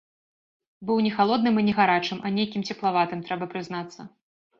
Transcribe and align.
Быў 0.89 0.97
не 1.07 1.09
халодным 1.17 1.59
і 1.61 1.63
не 1.67 1.73
гарачым, 1.79 2.21
а 2.29 2.31
нейкім 2.37 2.65
цеплаватым, 2.75 3.21
трэба 3.29 3.45
прызнацца. 3.53 4.01